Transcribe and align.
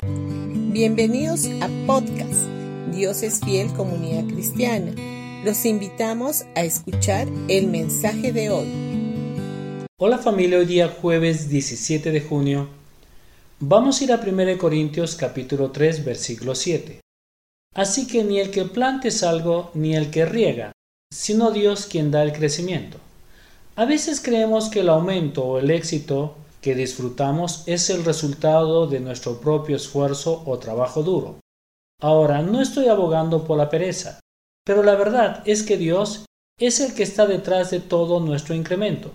Bienvenidos 0.00 1.46
a 1.60 1.68
podcast 1.84 2.46
Dios 2.94 3.24
es 3.24 3.40
fiel 3.40 3.72
comunidad 3.72 4.32
cristiana. 4.32 4.92
Los 5.44 5.64
invitamos 5.64 6.44
a 6.54 6.62
escuchar 6.62 7.26
el 7.48 7.66
mensaje 7.66 8.32
de 8.32 8.50
hoy. 8.50 8.68
Hola 9.98 10.18
familia, 10.18 10.58
hoy 10.58 10.66
día 10.66 10.88
jueves 10.88 11.48
17 11.48 12.12
de 12.12 12.20
junio. 12.20 12.68
Vamos 13.58 14.00
a 14.00 14.04
ir 14.04 14.12
a 14.12 14.20
1 14.24 14.56
Corintios 14.56 15.16
capítulo 15.16 15.72
3 15.72 16.04
versículo 16.04 16.54
7. 16.54 17.00
Así 17.74 18.06
que 18.06 18.22
ni 18.22 18.38
el 18.38 18.52
que 18.52 18.66
plante 18.66 19.08
es 19.08 19.24
algo 19.24 19.72
ni 19.74 19.96
el 19.96 20.12
que 20.12 20.26
riega, 20.26 20.70
sino 21.12 21.50
Dios 21.50 21.86
quien 21.86 22.12
da 22.12 22.22
el 22.22 22.32
crecimiento. 22.32 22.98
A 23.74 23.84
veces 23.84 24.20
creemos 24.20 24.68
que 24.68 24.80
el 24.80 24.90
aumento 24.90 25.44
o 25.44 25.58
el 25.58 25.72
éxito 25.72 26.36
que 26.68 26.74
disfrutamos 26.74 27.62
es 27.64 27.88
el 27.88 28.04
resultado 28.04 28.86
de 28.86 29.00
nuestro 29.00 29.40
propio 29.40 29.76
esfuerzo 29.76 30.42
o 30.44 30.58
trabajo 30.58 31.02
duro. 31.02 31.40
Ahora, 31.98 32.42
no 32.42 32.60
estoy 32.60 32.88
abogando 32.88 33.44
por 33.44 33.56
la 33.56 33.70
pereza, 33.70 34.20
pero 34.66 34.82
la 34.82 34.94
verdad 34.94 35.42
es 35.46 35.62
que 35.62 35.78
Dios 35.78 36.26
es 36.60 36.80
el 36.80 36.94
que 36.94 37.04
está 37.04 37.26
detrás 37.26 37.70
de 37.70 37.80
todo 37.80 38.20
nuestro 38.20 38.54
incremento. 38.54 39.12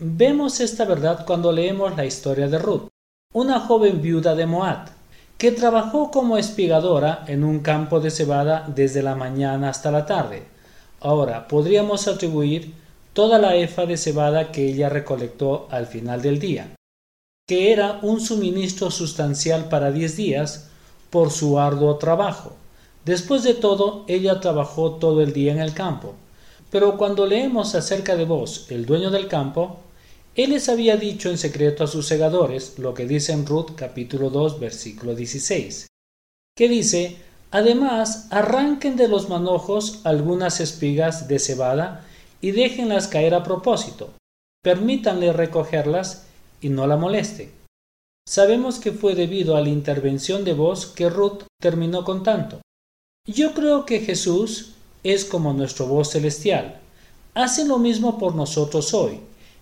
Vemos 0.00 0.60
esta 0.60 0.84
verdad 0.84 1.26
cuando 1.26 1.50
leemos 1.50 1.96
la 1.96 2.04
historia 2.04 2.46
de 2.46 2.60
Ruth, 2.60 2.86
una 3.34 3.58
joven 3.58 4.00
viuda 4.00 4.36
de 4.36 4.46
Moab, 4.46 4.90
que 5.38 5.50
trabajó 5.50 6.12
como 6.12 6.38
espigadora 6.38 7.24
en 7.26 7.42
un 7.42 7.58
campo 7.58 7.98
de 7.98 8.12
cebada 8.12 8.64
desde 8.72 9.02
la 9.02 9.16
mañana 9.16 9.70
hasta 9.70 9.90
la 9.90 10.06
tarde. 10.06 10.44
Ahora, 11.00 11.48
podríamos 11.48 12.06
atribuir 12.06 12.76
toda 13.12 13.38
la 13.38 13.56
efa 13.56 13.86
de 13.86 13.96
cebada 13.96 14.52
que 14.52 14.68
ella 14.68 14.88
recolectó 14.88 15.66
al 15.70 15.86
final 15.86 16.22
del 16.22 16.38
día, 16.38 16.74
que 17.46 17.72
era 17.72 17.98
un 18.02 18.20
suministro 18.20 18.90
sustancial 18.90 19.68
para 19.68 19.90
diez 19.90 20.16
días 20.16 20.68
por 21.10 21.30
su 21.30 21.58
arduo 21.58 21.96
trabajo. 21.96 22.56
Después 23.04 23.42
de 23.42 23.54
todo, 23.54 24.04
ella 24.06 24.40
trabajó 24.40 24.92
todo 24.92 25.22
el 25.22 25.32
día 25.32 25.52
en 25.52 25.58
el 25.58 25.74
campo. 25.74 26.14
Pero 26.70 26.96
cuando 26.96 27.26
leemos 27.26 27.74
acerca 27.74 28.14
de 28.14 28.24
vos, 28.24 28.66
el 28.70 28.86
dueño 28.86 29.10
del 29.10 29.26
campo, 29.26 29.80
él 30.36 30.50
les 30.50 30.68
había 30.68 30.96
dicho 30.96 31.28
en 31.28 31.38
secreto 31.38 31.82
a 31.82 31.88
sus 31.88 32.06
segadores 32.06 32.78
lo 32.78 32.94
que 32.94 33.06
dice 33.06 33.32
en 33.32 33.44
Ruth 33.44 33.72
capítulo 33.74 34.30
2 34.30 34.60
versículo 34.60 35.16
16, 35.16 35.88
que 36.56 36.68
dice, 36.68 37.16
además 37.50 38.28
arranquen 38.30 38.96
de 38.96 39.08
los 39.08 39.28
manojos 39.28 40.00
algunas 40.04 40.60
espigas 40.60 41.26
de 41.26 41.40
cebada 41.40 42.06
y 42.40 42.52
déjenlas 42.52 43.08
caer 43.08 43.34
a 43.34 43.42
propósito. 43.42 44.10
Permítanle 44.62 45.32
recogerlas 45.32 46.26
y 46.60 46.68
no 46.68 46.86
la 46.86 46.96
moleste. 46.96 47.52
Sabemos 48.28 48.78
que 48.78 48.92
fue 48.92 49.14
debido 49.14 49.56
a 49.56 49.60
la 49.60 49.70
intervención 49.70 50.44
de 50.44 50.52
voz 50.52 50.86
que 50.86 51.08
Ruth 51.08 51.42
terminó 51.60 52.04
con 52.04 52.22
tanto. 52.22 52.60
Yo 53.26 53.54
creo 53.54 53.86
que 53.86 54.00
Jesús 54.00 54.72
es 55.02 55.24
como 55.24 55.52
nuestro 55.52 55.86
voz 55.86 56.10
celestial. 56.10 56.80
Hace 57.34 57.64
lo 57.64 57.78
mismo 57.78 58.18
por 58.18 58.34
nosotros 58.34 58.94
hoy. 58.94 59.20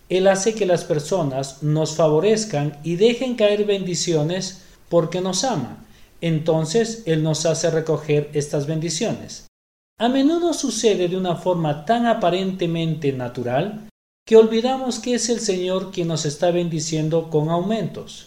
Él 0.09 0.27
hace 0.27 0.55
que 0.55 0.67
las 0.67 0.85
personas 0.85 1.63
nos 1.63 1.97
favorezcan 1.97 2.79
y 2.83 2.97
dejen 2.97 3.37
caer 3.37 3.65
bendiciones 3.65 4.63
porque 4.89 5.21
nos 5.21 5.45
ama. 5.45 5.85
Entonces 6.21 7.03
Él 7.07 7.23
nos 7.23 7.47
hace 7.47 7.71
recoger 7.71 8.31
estas 8.33 8.67
bendiciones. 8.67 9.48
A 10.01 10.09
menudo 10.09 10.55
sucede 10.55 11.09
de 11.09 11.17
una 11.17 11.35
forma 11.35 11.85
tan 11.85 12.07
aparentemente 12.07 13.13
natural 13.13 13.89
que 14.25 14.37
olvidamos 14.37 15.01
que 15.01 15.15
es 15.15 15.29
el 15.29 15.41
Señor 15.41 15.91
quien 15.91 16.07
nos 16.07 16.25
está 16.25 16.53
bendiciendo 16.53 17.31
con 17.31 17.49
aumentos. 17.49 18.27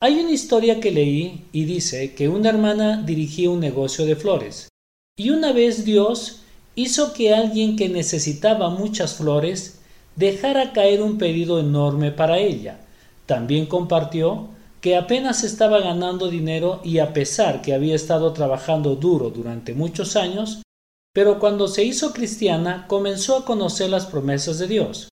Hay 0.00 0.18
una 0.20 0.30
historia 0.30 0.80
que 0.80 0.90
leí 0.90 1.44
y 1.52 1.64
dice 1.64 2.14
que 2.14 2.30
una 2.30 2.48
hermana 2.48 3.02
dirigía 3.02 3.50
un 3.50 3.60
negocio 3.60 4.06
de 4.06 4.16
flores 4.16 4.70
y 5.14 5.28
una 5.28 5.52
vez 5.52 5.84
Dios 5.84 6.40
hizo 6.76 7.12
que 7.12 7.34
alguien 7.34 7.76
que 7.76 7.90
necesitaba 7.90 8.70
muchas 8.70 9.16
flores 9.16 9.80
dejara 10.16 10.72
caer 10.72 11.02
un 11.02 11.18
pedido 11.18 11.60
enorme 11.60 12.10
para 12.10 12.38
ella. 12.38 12.80
También 13.26 13.66
compartió 13.66 14.48
que 14.80 14.96
apenas 14.96 15.44
estaba 15.44 15.80
ganando 15.80 16.28
dinero 16.28 16.80
y 16.82 17.00
a 17.00 17.12
pesar 17.12 17.60
que 17.60 17.74
había 17.74 17.94
estado 17.94 18.32
trabajando 18.32 18.96
duro 18.96 19.28
durante 19.28 19.74
muchos 19.74 20.16
años, 20.16 20.62
pero 21.12 21.38
cuando 21.38 21.68
se 21.68 21.84
hizo 21.84 22.12
cristiana 22.12 22.86
comenzó 22.88 23.36
a 23.36 23.44
conocer 23.44 23.90
las 23.90 24.06
promesas 24.06 24.58
de 24.58 24.66
Dios. 24.66 25.08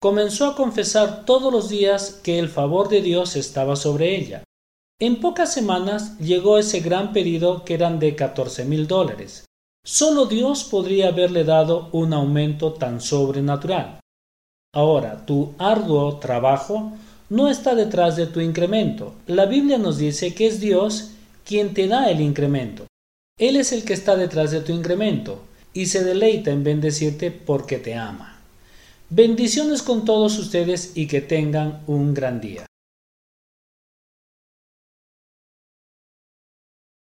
Comenzó 0.00 0.46
a 0.46 0.56
confesar 0.56 1.24
todos 1.24 1.52
los 1.52 1.68
días 1.68 2.20
que 2.22 2.38
el 2.38 2.48
favor 2.48 2.88
de 2.88 3.00
Dios 3.00 3.36
estaba 3.36 3.76
sobre 3.76 4.16
ella. 4.16 4.42
En 5.00 5.20
pocas 5.20 5.52
semanas 5.52 6.18
llegó 6.18 6.58
ese 6.58 6.80
gran 6.80 7.12
pedido 7.12 7.64
que 7.64 7.74
eran 7.74 7.98
de 7.98 8.14
catorce 8.14 8.64
mil 8.64 8.86
dólares. 8.86 9.44
Solo 9.84 10.26
Dios 10.26 10.64
podría 10.64 11.08
haberle 11.08 11.44
dado 11.44 11.88
un 11.92 12.12
aumento 12.12 12.72
tan 12.72 13.00
sobrenatural. 13.00 14.00
Ahora, 14.74 15.24
tu 15.24 15.54
arduo 15.58 16.16
trabajo 16.16 16.92
no 17.28 17.48
está 17.48 17.74
detrás 17.74 18.16
de 18.16 18.26
tu 18.26 18.40
incremento. 18.40 19.14
La 19.26 19.46
Biblia 19.46 19.78
nos 19.78 19.98
dice 19.98 20.34
que 20.34 20.46
es 20.46 20.60
Dios 20.60 21.12
quien 21.44 21.74
te 21.74 21.86
da 21.86 22.10
el 22.10 22.20
incremento. 22.20 22.86
Él 23.36 23.56
es 23.56 23.72
el 23.72 23.84
que 23.84 23.94
está 23.94 24.14
detrás 24.14 24.52
de 24.52 24.60
tu 24.60 24.72
incremento 24.72 25.42
y 25.72 25.86
se 25.86 26.04
deleita 26.04 26.52
en 26.52 26.62
bendecirte 26.62 27.32
porque 27.32 27.78
te 27.78 27.94
ama. 27.94 28.38
Bendiciones 29.10 29.82
con 29.82 30.04
todos 30.04 30.38
ustedes 30.38 30.92
y 30.94 31.08
que 31.08 31.20
tengan 31.20 31.82
un 31.88 32.14
gran 32.14 32.40
día. 32.40 32.64